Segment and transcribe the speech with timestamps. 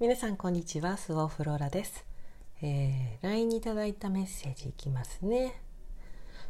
[0.00, 0.96] 皆さんこんにちは。
[0.96, 2.06] スオフローラです、
[2.62, 5.60] えー、LINE にいただいたメッセージいきますね。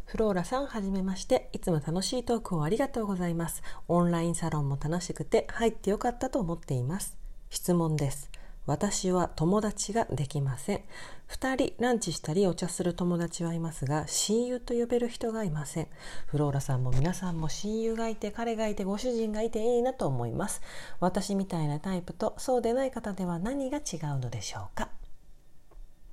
[0.05, 1.49] フローラさんはじめまして。
[1.55, 3.63] いつも楽しいトークをありがとうございます。
[3.89, 7.17] オンラインサロンも楽しくて入ってよかったと思っています。
[7.49, 8.31] 質問です。
[8.69, 10.83] 私は友達ができません。
[11.31, 15.89] 2人ランチしたりお茶する友達はいますが親友と呼べる人がいません。
[16.27, 20.61] フローラさんも皆さんも親友がいて彼がいてご主人がいていいなと思います。
[21.01, 24.91] 私みたいなタイプとそうでない方では何が違うのでしょうか？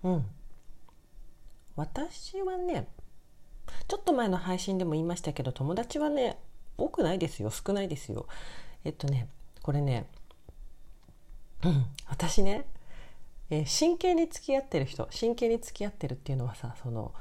[0.04, 0.26] うん。
[1.76, 2.88] 私はね
[3.90, 6.40] ちょっと前の配信でも言いましたけど友達はね
[6.78, 7.52] 多くないですよ。
[7.52, 8.28] 少ないですよ。
[8.86, 9.28] えっとね
[9.62, 10.08] これね
[11.66, 12.66] うん私ね、
[13.50, 17.14] えー真剣に付き合ってる人真剣に付き合ってるっていうのはさその、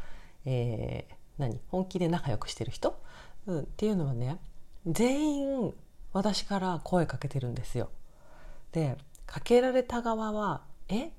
[0.44, 1.60] えー何？
[1.68, 3.00] 本気で仲良くしてる人、
[3.46, 4.38] うん、っていうのはね
[4.86, 5.74] 全員
[6.12, 7.90] 私から声かけてるんですよ。
[8.70, 11.10] でかけられた側は「え？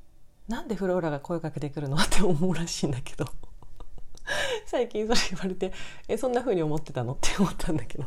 [0.47, 3.25] なんでフローラが声かけてくるの?」って思うらしいんだけど
[4.65, 5.73] 最近それ言われて
[6.07, 8.05] 「えそんな風に思ってたの?」って思ったんだけど。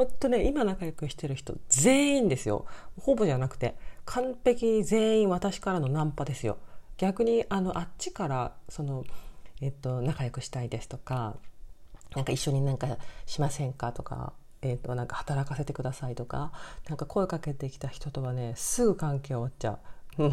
[0.00, 2.64] ほんとね今仲良くしてる人全員ですよ。
[2.98, 3.74] ほぼじゃなくて
[4.06, 6.56] 完璧に全員私からのナンパですよ。
[6.96, 9.04] 逆にあのあっちからその、
[9.60, 11.36] えっと、仲良くしたいですとか
[12.16, 16.50] なんか一緒になんかしませんかとか、えっと、なんか働かせてくださいとか
[16.88, 19.78] なんか声かけてきた人とはねすぐ関係を終わっちゃ
[20.18, 20.32] う。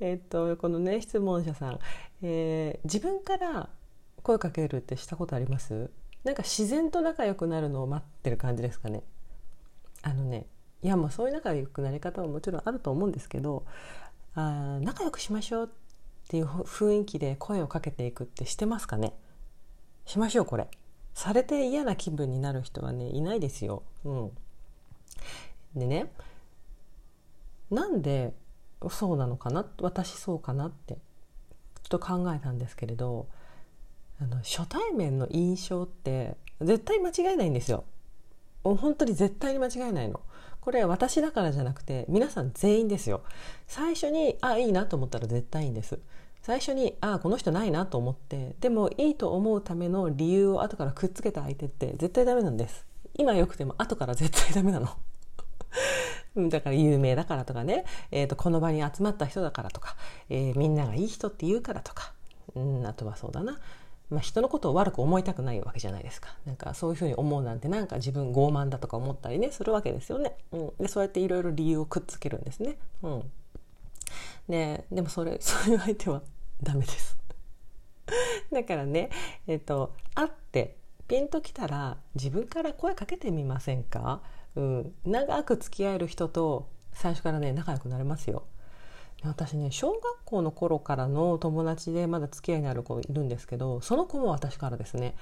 [0.00, 1.78] えっとこのね質問者さん、
[2.22, 3.68] えー自分から
[4.22, 5.90] 声かけるってしたことあります？
[6.24, 9.02] なんか自然と仲良くなるのを待ってる感じですかね。
[10.02, 10.46] あのね
[10.82, 13.64] いやもうそういう仲良くなり方ももちろんあると思うんですけど
[14.34, 19.12] あ仲良くしましょうっていう雰囲気で声をかけていくってしてますかね。
[20.04, 20.68] しましょうこれ。
[21.14, 23.82] されて嫌な気分になる人はねいないですよ。
[24.04, 24.30] うん。
[25.74, 26.12] でね
[27.70, 28.34] なんで
[28.90, 31.02] そうなのかな私そうかなってちょっ
[31.88, 33.28] と考えたんですけれど
[34.22, 37.84] あの初対面の印象って絶対間違いないんですよ。
[38.62, 40.20] 本当に絶対に間違いないの。
[40.60, 43.22] これ私だからじゃなくて皆さん全員ですよ。
[43.66, 45.98] 最初にあいいなと思ったら絶対いいんです。
[46.40, 52.86] 最初にあこの人ないなと思ってでもいいと思うための理由を後からくっつけた相手って絶対ダメなんです。
[53.14, 54.88] 今よくても後から絶対ダメなの。
[56.48, 59.96] だから有名だからとかね、えー、とこの場に集まった人だからとか、
[60.30, 62.12] えーみんながいい人って言うからとか、
[62.54, 63.58] うん、あとはそうだな、
[64.12, 66.36] まあ、人のことを悪く思いたくないわけじゃないですか。
[66.44, 73.22] なんかそういうふうに思うなんてなんか自分傲慢だとか思ったりねするわけですよね、うん、でそうやっていろいろ理由をくっつけるんですね、うん、
[74.48, 76.22] ででもそれ そういう相手は
[76.62, 77.16] ダメです。
[78.52, 79.10] だからね
[79.46, 80.76] えっ、と会って
[81.08, 84.20] ピンときたら自分から声かけてみませんか、
[84.54, 88.44] うん、長く付き合える人と最初からね仲良くなれますよ。
[89.24, 95.14] 私ね小学校の頃からの友達でまだ付き合いのある子いるんですけどその子も私からですね。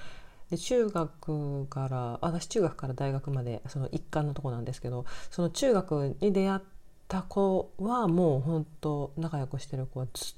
[0.51, 6.61] で中学から私中学から大学までその一貫のとこなんですけどその中学に出会っ
[7.07, 10.35] た子はもう本当仲良くしてる子はずっ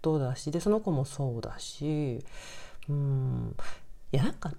[0.00, 2.24] とだしでその子もそうだし
[2.88, 3.56] うん。
[4.12, 4.52] いやなんか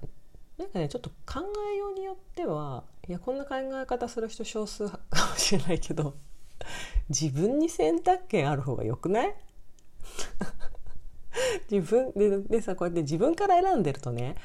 [0.58, 1.42] なんかねちょっと考
[1.74, 5.00] えようによってはいやこんな考え方する人少数か
[5.32, 6.14] もしれないけど。
[7.10, 9.36] 自分に選択権ある方がよくない？
[11.72, 14.36] 自分ででさこうやって自分から選んでるとね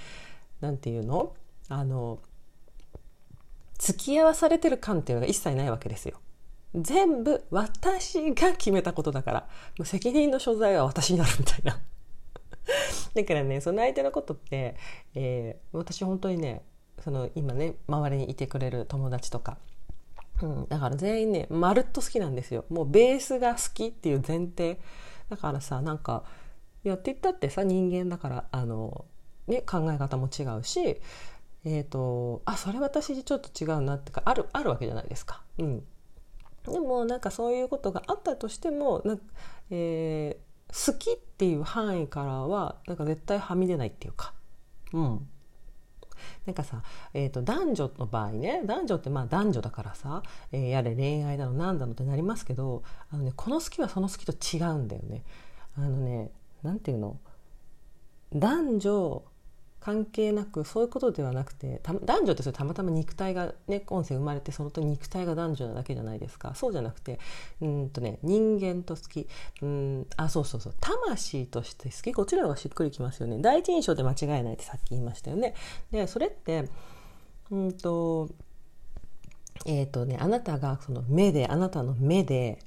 [0.60, 1.34] なんていうの？
[1.68, 2.20] あの
[3.78, 6.20] 付き合わされてる感っていうのが一切ないわけですよ。
[6.74, 9.40] 全部私が決めたことだから
[9.78, 11.80] もう責任の所在は私になるみたいな。
[13.14, 14.76] だからねその相手のことって、
[15.14, 16.62] えー私本当にね
[17.02, 19.58] その今ね周りにいてくれる友達とか
[20.42, 24.80] うん、だから全員ねまるっと好きなんですよもうベースが好きっていう前提
[25.28, 26.24] だからさなんか
[26.82, 29.04] やって言ったってさ人間だからあの、
[29.46, 31.00] ね、考え方も違うし
[31.64, 35.42] えっ、とあそれ私ちょっと違うなってかあるあるわけじゃないですか。
[35.56, 35.82] うん、
[36.66, 39.16] でもなんかそういうことがあったとしてもな、
[39.70, 44.34] えー好きっていう範囲からはなんか絶対はみ出ないっていうか。
[44.92, 45.28] うん、
[46.46, 46.82] なんかさ、
[47.12, 50.22] えー、と男女の場合ね男女ってまあ男女だからさ、
[50.52, 55.22] えーやれ恋愛だのなんだのってなりますけどあの、ね、この好きはその好きと違うんだよね。
[55.76, 56.30] あのね
[56.62, 57.18] なんていうの？
[58.34, 59.22] 男女
[59.84, 66.54] 関係なくそういうことではなくてた男女ってそれたまたま肉体がね今世生まれてそのと肉体が男女なだけじゃないですか。
[66.54, 67.20] そうじゃなくて
[67.60, 69.28] うんとね人間と好き。
[69.60, 70.74] うんあそうそうそう。
[70.80, 72.14] 魂として好き。
[72.14, 73.36] こっちの方がしっくりきますよね。
[73.42, 75.54] 第一印象で間違いないってさっき言いましたよね。
[75.90, 76.70] でそれって
[77.50, 78.30] うんと
[79.66, 82.58] えっ、とねあなたがその目であなたの目で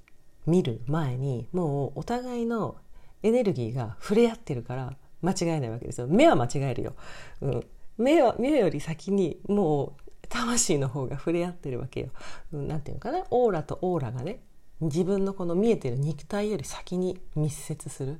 [0.46, 2.75] 見る前にもうお互いの
[3.24, 6.08] エネルギーが触れ合ってるから間違えないわけですよ。
[6.08, 6.96] 目は間違えるよ、
[7.42, 7.68] うん、
[7.98, 12.10] 目は目より先にもう魂の方が触れ合ってるわけよ。
[12.52, 13.24] なんていうのかな？
[13.30, 14.42] オーラとオーラがね
[14.81, 18.19] 自分のこの見えてる肉体より先に密接する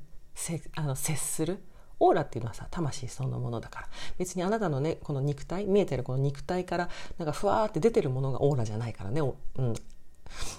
[0.75, 1.63] あの接する。
[1.99, 3.88] オーラっていうのはさ魂そのものだから。
[4.19, 9.25] 別にあなたのねこの肉体見えてるこの肉体からなんかふわーって出てるものがオーラじゃないからね、う
[9.61, 9.73] ん、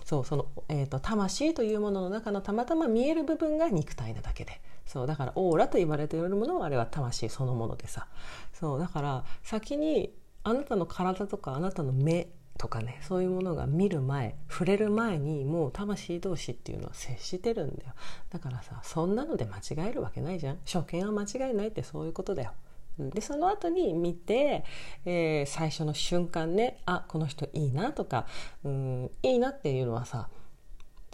[0.04, 4.60] そうその、えーと、魂というものの中のたまたま見える部分が肉体なだけで。
[4.88, 8.08] そうだからオーラと言われているものはあれは魂そのものでさ。
[8.54, 10.12] そうだから先に
[10.42, 17.92] あなたの体とかあなたの目とかねそういうものが見る前触れる前にもう魂同士っていうのは接してるんだよ。
[18.30, 20.58] だからさそんなので間違えるわけないじゃん。
[20.64, 22.52] 初見は間違いないってそういうことだよ。
[22.98, 24.64] でその後に見て、
[25.04, 28.26] えー、最初の瞬間ねあこの人いいなとか
[28.64, 30.28] うんいいなっていうのはさ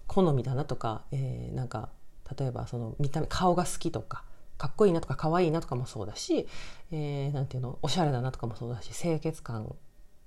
[0.06, 1.90] 好みだなとか、えー、なんか
[2.38, 4.24] 例えばその見た目顔が好きとか
[4.56, 6.48] かっこいいなとか可愛いなとかもそうだし、
[6.92, 9.74] えー、なんていうのおしゃれだなとかもそうだし清潔感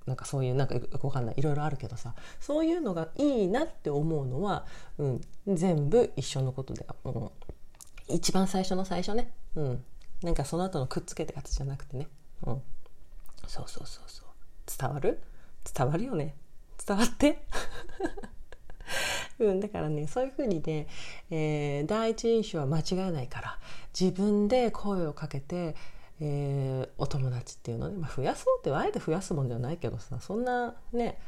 [0.05, 4.65] なんかそういうなんかよくわかんないいろいろあるけどさそういうのがいいなって思うのは、
[4.97, 9.83] うん、全部一緒のことだよ、うん、一番最初の最初ね、うん、
[10.23, 12.07] なんかその後のくっつけたやつじゃなくてね、
[12.45, 12.61] うん、
[13.47, 14.27] そうそうそうそう。
[14.79, 15.21] 伝わる？
[15.73, 16.35] 伝わるよね。
[16.85, 17.45] 伝わって？
[19.39, 20.87] うん、だからねそういうふうにね、
[21.29, 23.59] えー、第一印象は間違えないから
[23.99, 25.75] 自分で声をかけて、
[26.19, 31.19] えー、お友達っていうのね、まあ、増やそうってあえて増やすもんじゃないけどさそんなね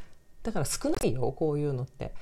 [0.44, 2.14] だから少ないよこういうのって。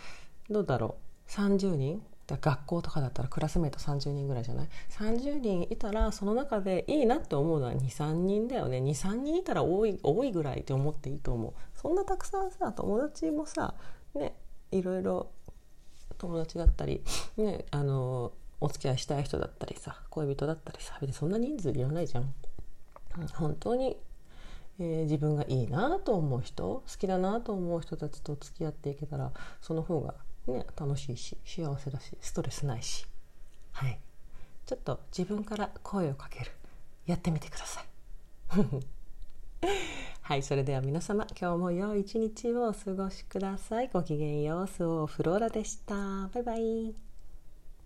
[0.49, 0.95] どうだろ
[1.27, 2.01] う？30人？
[2.29, 8.79] 学校とかだったらクラスメート30人ぐらいじゃない？30人いたらその中でいいなって思うのは23人だよね。
[8.79, 11.53] 23人いたら多い多いぐらいって思っていいと思う。
[11.73, 13.75] そんなたくさんさ友達もさ
[14.13, 14.35] ね
[14.71, 15.29] いろいろ
[16.17, 17.01] 友達だったり、
[17.37, 22.33] ね、あのお付き合いしたい人だったりさ恋人だったりさ別にそんな人数いらないじゃん。
[23.33, 23.97] 本当に、
[24.79, 30.13] えー、自分がいいなと思う人好きだなと思う人たちと付き合っていけたらその方が、
[30.47, 33.07] ね、楽しいし幸せだしストレスないし、
[33.71, 33.99] はい、
[34.67, 36.51] ちょっと自分から声をかける
[37.07, 37.85] やってみてください。
[40.27, 43.87] はい、それでは皆様、今日も良い一日をお過ごしください。
[43.87, 45.95] ごきげんよう、スオフローラでした。
[46.33, 47.06] バイバイ。